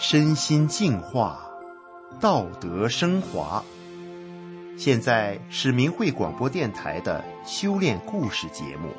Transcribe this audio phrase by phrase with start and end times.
[0.00, 1.40] 身心净化，
[2.20, 3.64] 道德升华。
[4.76, 8.90] 现在是明慧广播电台的修炼故事节目。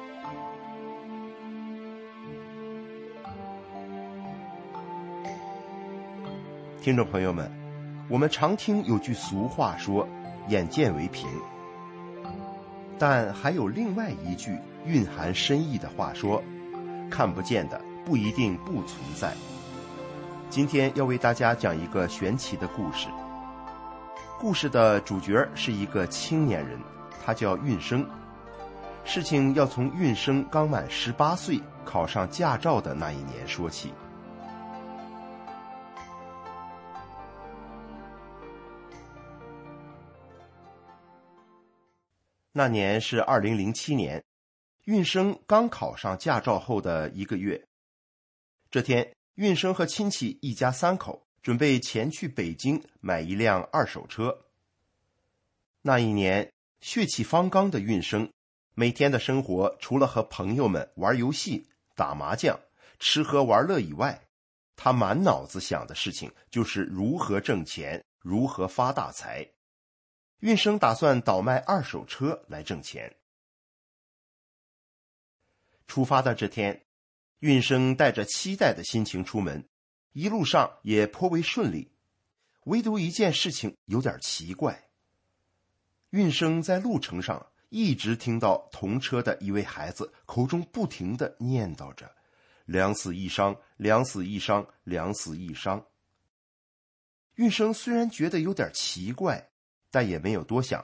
[6.81, 7.49] 听众朋友们，
[8.09, 10.05] 我们常听有句俗话说
[10.49, 11.29] “眼见为凭”，
[12.99, 16.43] 但还有另外一句蕴含深意的话说
[17.09, 19.33] ：“看不见的不一定不存在。”
[20.49, 23.07] 今天要为大家讲一个玄奇的故事。
[24.39, 26.79] 故事的主角是一个青年人，
[27.23, 28.03] 他叫运生。
[29.05, 33.93] 事情要从运生刚满十八岁考上驾照的那一年说起。
[42.51, 44.23] 那年是二零零七年，
[44.85, 47.63] 运生刚考上驾照后的一个月。
[48.71, 49.07] 这天。
[49.39, 54.37] 运生和亲戚一家三口准备前去北京买一辆二手车。
[55.81, 58.29] 那一年血气方刚的运生，
[58.75, 61.65] 每天的生活除了和朋友们玩游戏、
[61.95, 62.59] 打麻将、
[62.99, 64.27] 吃喝玩乐以外，
[64.75, 69.49] 他满脑子想的事情就是如何挣钱、如何发大财。
[70.39, 73.15] 运生打算倒卖二手车来挣钱。
[75.87, 76.88] 出发的这天。
[77.39, 79.65] 运生带着期待的心情出门，
[80.11, 81.89] 一路上也颇为顺利，
[82.65, 84.89] 唯独一件事情有点奇怪。
[86.09, 92.11] 运生在路程上一直听到同车的一位孩子口中不停的念叨着
[92.65, 95.85] “两死一伤，两死一伤，两死一伤”。
[97.35, 99.49] 运生虽然觉得有点奇怪，
[99.89, 100.83] 但也没有多想。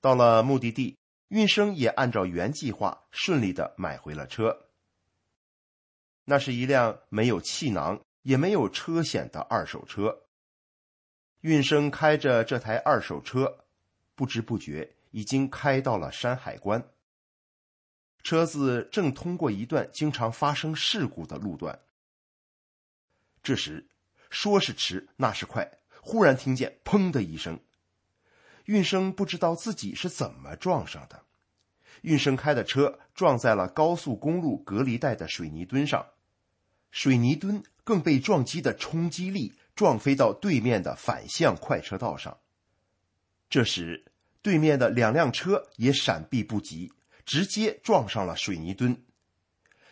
[0.00, 0.96] 到了目的地，
[1.28, 4.67] 运生也按照原计划顺利的买回了车。
[6.30, 10.14] 那是一辆没有气囊也没有车险的二手车。
[11.40, 13.64] 运生开着这台二手车，
[14.14, 16.86] 不知不觉已经开到了山海关。
[18.22, 21.80] 车子正通过一段经常发生事故的路段。
[23.42, 23.88] 这时，
[24.28, 27.58] 说是迟，那是快，忽然听见“砰”的一声。
[28.66, 31.22] 运生不知道自己是怎么撞上的。
[32.02, 36.06] 运生开的车撞在了高速公路隔离带的水泥墩上。
[36.90, 42.38] 水泥墩更被撞击的冲击力撞飞到对面的反向快车道上。
[43.48, 44.04] 这时，
[44.42, 46.92] 对面的两辆车也闪避不及，
[47.24, 49.04] 直接撞上了水泥墩。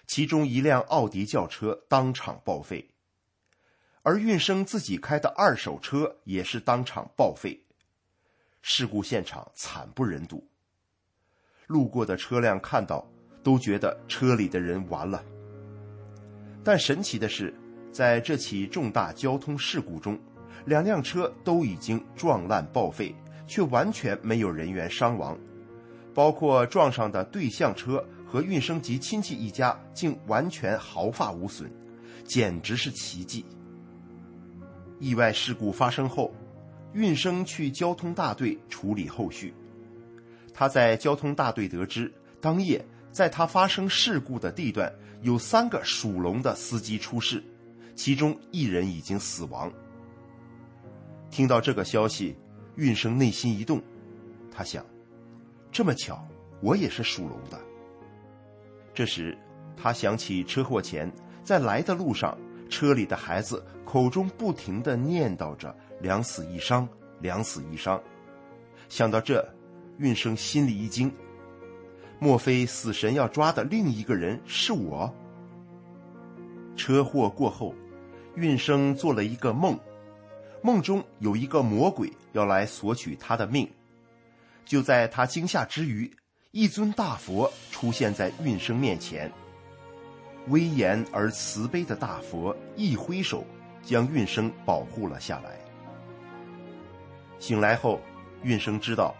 [0.06, 2.90] 其中一辆奥迪轿车当场报废，
[4.02, 7.66] 而运生自己开的二手车也是当场报废。
[8.62, 10.48] 事故现场惨不忍睹，
[11.66, 13.10] 路过的车辆看到
[13.42, 15.24] 都觉得车里的人完了。
[16.66, 17.54] 但神奇的是，
[17.92, 20.18] 在这起重大交通事故中，
[20.64, 23.14] 两辆车都已经撞烂报废，
[23.46, 25.38] 却完全没有人员伤亡，
[26.12, 31.70] 包括撞上的对向车和运生及亲戚一家竟完全毫发无损，
[32.24, 33.44] 简直是奇迹。
[34.98, 36.34] 意外事故发生后，
[36.94, 39.54] 运生去交通大队处理后续。
[40.52, 44.92] 他在交通大队得知，当夜在他发生事故的地段。
[45.22, 47.42] 有三个属龙的司机出事，
[47.94, 49.72] 其中一人已经死亡。
[51.30, 52.36] 听到这个消息，
[52.76, 53.82] 运生内心一动，
[54.50, 54.84] 他想：
[55.72, 56.26] 这么巧，
[56.60, 57.60] 我也是属龙的。
[58.94, 59.36] 这时，
[59.76, 61.10] 他想起车祸前
[61.42, 62.38] 在来的路上，
[62.70, 66.88] 车里的孩子口中不停的念叨着“两死一伤，
[67.20, 68.02] 两死一伤”。
[68.88, 69.46] 想到这，
[69.98, 71.12] 运生心里一惊。
[72.18, 75.12] 莫非死神要抓的另一个人是我？
[76.76, 77.74] 车祸过后，
[78.34, 79.78] 运生做了一个梦，
[80.62, 83.68] 梦中有一个魔鬼要来索取他的命。
[84.64, 86.10] 就在他惊吓之余，
[86.50, 89.30] 一尊大佛出现在运生面前。
[90.48, 93.44] 威严而慈悲的大佛一挥手，
[93.82, 95.58] 将运生保护了下来。
[97.38, 98.00] 醒来后，
[98.42, 99.14] 运生知道，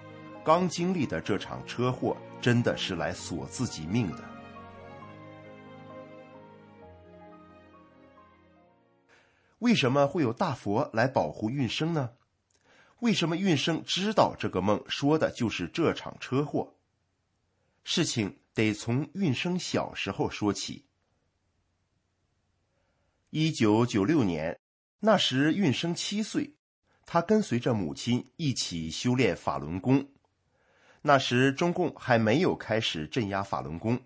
[0.47, 2.17] 刚经历的这场车祸。
[2.39, 4.23] 真的是来索自己命的。
[9.59, 12.13] 为什么会有大佛来保护运生呢？
[13.01, 16.75] 为什么运生知道这个梦说的就是这场车祸？
[17.83, 20.85] 事情得从运生小时候说起。
[23.31, 24.61] 一九九六年，
[25.01, 26.55] 那时运生七岁，
[27.07, 30.07] 他跟随着母亲一起修炼法轮功。
[31.07, 34.01] 那时中共还没有开始镇压法轮功，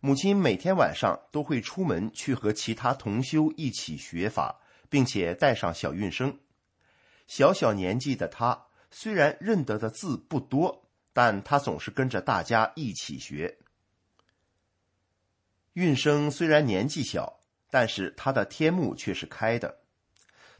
[0.00, 6.36] 母亲每天晚上都会出门去和其他同修一起学法，并且带上小运生。
[7.28, 13.58] 小小年纪的他，虽然认得的字不多，但他总是跟着大家一起学。
[15.74, 17.38] 运生虽然年纪小，
[17.70, 19.78] 但是他的天目却是开的。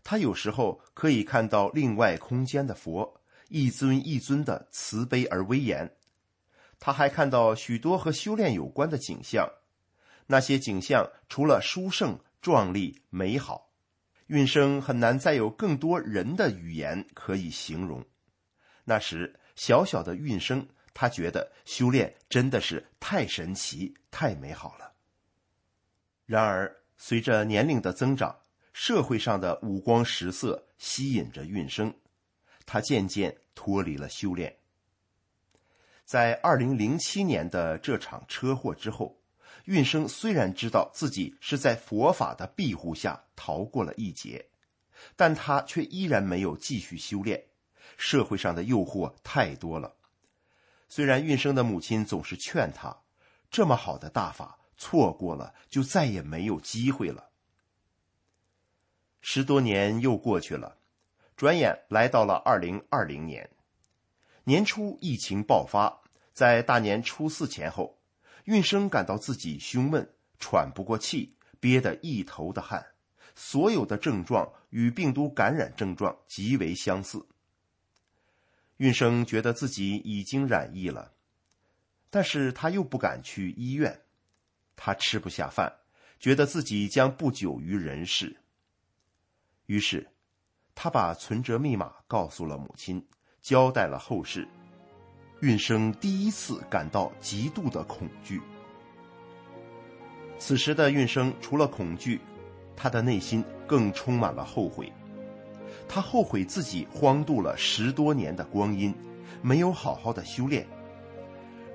[0.04, 3.19] 他有时候可以看到另外空间的佛，
[3.50, 5.94] 一尊一尊的慈悲而威严。
[6.78, 9.46] 他还看到许多和修炼有关的景象，
[10.26, 13.70] 那些景象除了殊胜、壮丽、美好，
[14.28, 18.02] 运生很难再有更多人的语言可以形容。
[18.84, 24.92] 那时小小的运生，他觉得修炼真的是太神奇、太美好了。
[26.24, 28.34] 然而，随着年龄的增长，
[28.72, 31.92] 社会上的五光十色吸引着运生，
[32.72, 34.56] 他渐渐脱离了修炼。
[36.04, 39.20] 在二零零七年的这场车祸之后，
[39.64, 44.46] 运生虽然知道自己是在佛法的庇护下逃过了一劫，
[45.16, 47.44] 但他却依然没有继续修炼。
[47.96, 49.96] 社会上的诱惑太多了。
[50.88, 53.02] 虽然运生的母亲总是劝他，
[53.50, 57.30] 这么好的大法错过了就再也没有机会了。
[59.20, 60.78] 十多年又过去了，
[61.40, 63.48] 转眼来到了二零二零年
[64.44, 66.02] 年初，疫情爆发，
[66.34, 67.98] 在大年初四前后，
[68.44, 70.06] 运生感到自己胸闷、
[70.38, 72.84] 喘不过气，憋得一头的汗，
[73.34, 77.26] 所有的症状与病毒感染症状极为相似。
[78.76, 81.14] 运生觉得自己已经染疫了，
[82.10, 83.98] 但是他又不敢去医院，
[84.76, 85.74] 他吃不下饭，
[86.18, 88.36] 觉得自己将不久于人世。
[89.64, 90.06] 于是，
[90.82, 93.04] 他把存折密码告诉了母亲，
[93.42, 94.48] 交代了后事。
[95.40, 98.40] 运生第一次感到极度的恐惧。
[100.38, 102.18] 此时的运生除了恐惧，
[102.74, 104.90] 他的内心更充满了后悔。
[105.86, 108.94] 他后悔自己荒度了十多年的光阴，
[109.42, 110.66] 没有好好的修炼。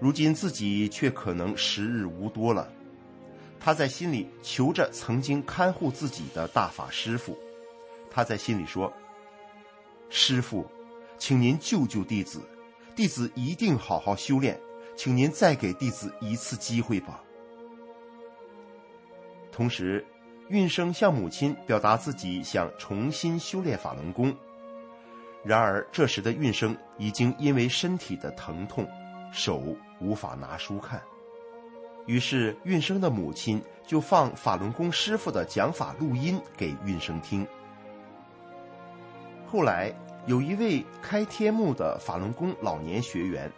[0.02, 2.68] 如今自己却可能时日无多了。
[3.60, 7.38] 他在心里求着曾经看护自己的大法师父。
[8.16, 8.94] 他在心里说
[10.10, 10.66] ：“师傅，
[11.18, 12.40] 请您救救弟子，
[12.96, 14.58] 弟子一定好好修炼，
[14.96, 17.22] 请您再给弟子一次机会吧。”
[19.52, 20.06] 同时，
[20.48, 24.34] 运生向母亲表达自己想重新修炼法轮功。
[25.44, 28.88] 然而，这时的运生已经因为身体的疼痛，
[29.34, 29.62] 手
[30.00, 31.02] 无法拿书看。
[32.06, 37.46] 于是，运生的母亲就放法轮功师傅的讲法录音给运生听。
[39.48, 39.94] 后来
[40.28, 43.52] 有一位开天目的法轮功老年学员，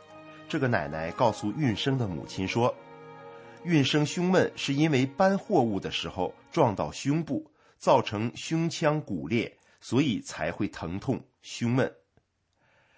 [0.48, 2.74] 这个奶奶告诉运生的母亲说，
[3.63, 11.91] 运生胸闷是因为搬货物的时候撞到胸部，造成胸腔骨裂，所以才会疼痛胸闷。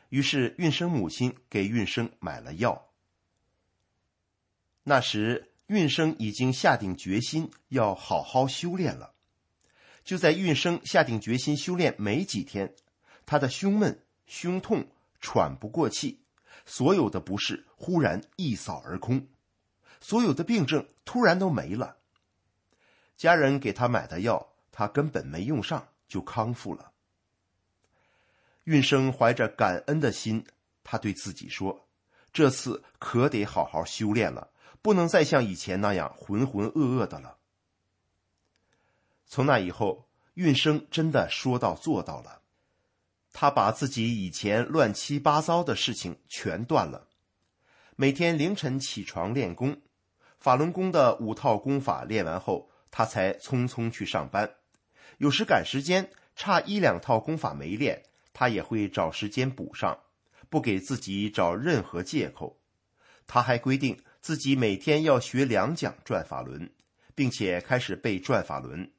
[0.10, 2.88] 于是运生母亲给运生买了药。
[4.84, 9.14] 那时运生已经下定决心要好好修炼了。
[10.04, 12.74] 就在运生下定决心修炼没几天，
[13.26, 14.88] 他的胸闷、胸痛、
[15.22, 16.22] 喘不过气，
[16.66, 19.28] 所有的不适忽然一扫而空，
[20.00, 21.98] 所有的病症突然都没了。
[23.16, 26.92] 家人给他买的药，他根本没用上，就康复了。
[28.64, 30.46] 运生怀着感恩的心，
[30.84, 31.88] 他对自己说
[32.32, 34.52] ：“这次可得好好修炼了，
[34.82, 37.38] 不能再像以前那样浑浑噩噩的了。”
[39.30, 42.42] 从那以后，运生真的说到做到了。
[43.32, 47.08] 他把自己以前乱七八糟的事情全断了，
[47.96, 49.80] 每天凌晨起床练功，
[50.40, 54.50] 法轮功的五套功法练完后，他才匆匆去上班。
[55.20, 58.02] 有时赶时间，差一两套功法没练，
[58.34, 59.96] 他也会找时间补上，
[60.50, 62.60] 不给自己找任何借口。
[63.28, 66.74] 他还规定自己每天要学两讲转法轮，
[67.14, 68.92] 并且开始背转法轮。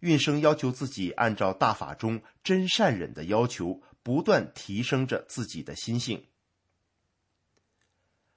[0.00, 6.26] 运生要求自己按照大法中真善忍的要求，不断提升着自己的心性。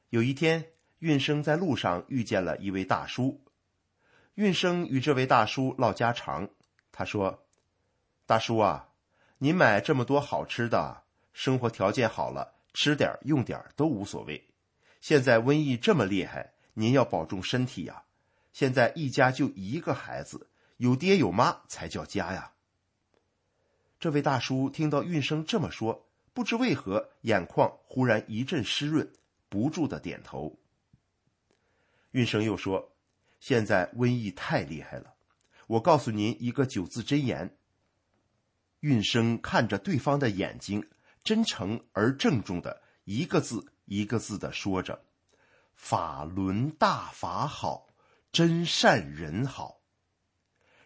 [0.09, 0.67] 有一天，
[0.99, 3.41] 运生在路上遇见了一位大叔。
[4.35, 6.49] 运生与这位大叔唠家常，
[6.91, 7.45] 他说
[8.27, 8.89] ：“大叔啊，
[9.37, 11.03] 您买这么多好吃的，
[11.33, 14.49] 生活条件好了，吃点用点都无所谓。
[15.01, 18.03] 现在瘟疫这么厉害，您要保重身体呀。
[18.51, 22.53] 现在一家就一个孩子。”有爹有妈才叫家呀！
[23.99, 29.13] 这位大叔听到运生这么说，不知为何眼眶忽然一阵湿润，
[29.47, 30.59] 不住的点头。
[32.11, 32.95] 运生又说
[33.39, 35.13] ：“现在瘟疫太厉害了，
[35.67, 37.57] 我告诉您一个九字真言。
[38.81, 40.89] 运生看着对方的眼睛，
[41.23, 45.05] 真诚而郑重的一个字一个字的说着
[45.75, 47.87] ：“法轮大法好，
[48.31, 49.79] 真善人好。”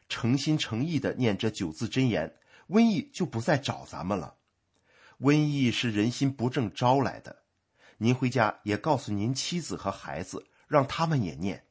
[0.09, 2.37] 诚心诚意的念这九字真言，
[2.69, 4.35] 瘟疫就不再找咱们了。
[5.19, 7.43] 瘟疫是人心不正招来的。
[7.97, 11.65] 您回家也告诉您妻子和孩子，让他们也念。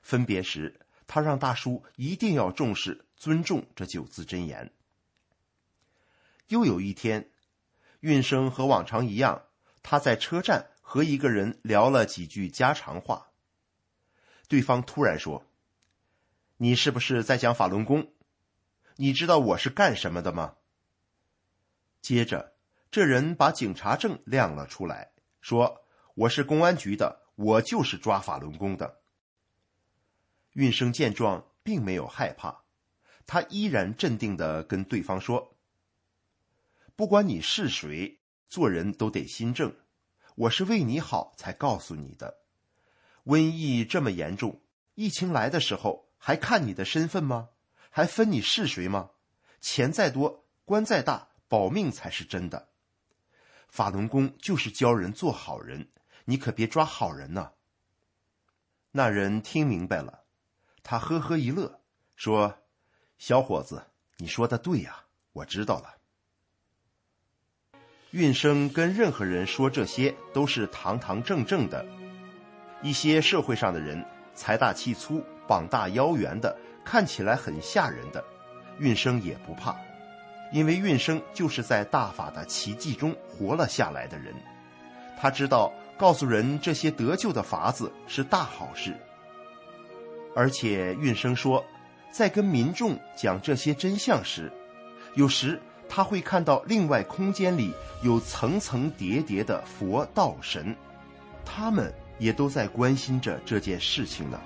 [0.00, 4.72] 分别时，他让大叔一定要重视、尊重这九字真言。
[6.48, 7.30] 又有一天，
[8.00, 9.42] 运生和往常一样，
[9.82, 13.28] 他在车站和一个人聊了几句家常话。
[14.48, 15.44] 对方突然说
[16.62, 18.12] ：“你是不是在讲法轮功？
[18.94, 20.58] 你知道我是干什么的吗？”
[22.00, 22.54] 接着，
[22.88, 29.00] 这人把警察证亮了出来，说：“我是公安局的，我就是抓法轮功的。”
[30.54, 32.62] 运生见状，并没有害怕，
[33.26, 35.56] 他依然镇定的跟对方说
[36.94, 39.74] ：“不管你是谁，做人都得心正。
[40.36, 42.44] 我是为你好才告诉你的。
[43.24, 44.62] 瘟疫这么严重，
[44.94, 47.48] 疫情来的时候还看你的身份吗？
[47.90, 49.10] 还分你是谁吗？
[49.60, 52.68] 钱再多，官再大。”保命才是真的，
[53.68, 55.90] 法轮功就是教人做好人，
[56.24, 57.52] 你可别抓好人呐。
[58.92, 60.24] 那人听明白了，
[60.82, 61.82] 他呵呵一乐，
[62.16, 62.62] 说
[63.18, 63.84] ：“小伙子，
[64.16, 65.96] 你说的对呀，我知道了。”
[68.12, 71.84] 运生跟任何人说这些都是堂堂正正的，
[72.82, 74.02] 一些社会上的人
[74.34, 78.22] 财大气粗、膀大腰圆的，看起来很吓人的，
[78.78, 79.76] 运生也不怕。
[80.52, 84.34] 因为运生就是在大法的奇迹中活了下来的人，
[85.18, 88.94] 他知道告诉人这些得救的法子是大好事。
[90.34, 91.64] 而且运生说，
[92.10, 94.52] 在跟民众讲这些真相时，
[95.14, 97.72] 有时他会看到另外空间里
[98.02, 100.76] 有层层叠叠的佛道神，
[101.46, 104.38] 他们也都在关心着这件事情呢。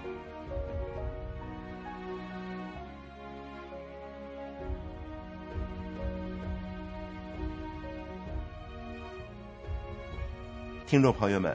[10.86, 11.54] 听众朋友们，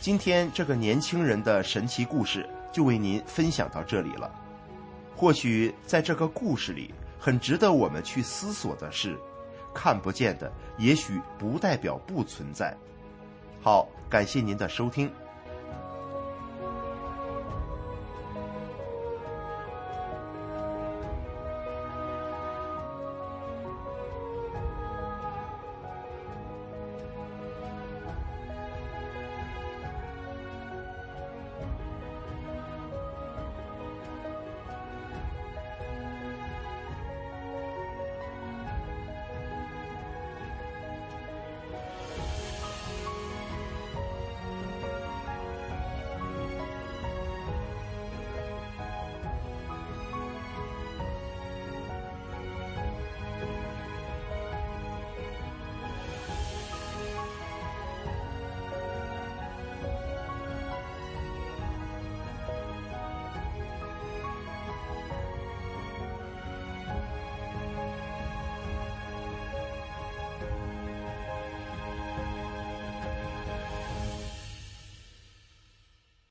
[0.00, 4.30] 今天这个年轻人的神奇故事就为您分享到这里了。
[5.16, 9.18] 或许在这个故事里，很值得我们去思索的是，
[9.74, 12.72] 看不见的也许不代表不存在。
[13.60, 15.10] 好，感谢您的收听。